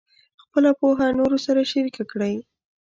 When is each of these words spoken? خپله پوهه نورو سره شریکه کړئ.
خپله 0.43 0.69
پوهه 0.79 1.07
نورو 1.19 1.37
سره 1.45 1.69
شریکه 1.71 2.03
کړئ. 2.11 2.35